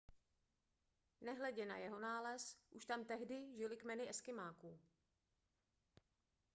[1.21, 4.79] nehledě na jeho nález už tam tehdy žily kmeny eskymáků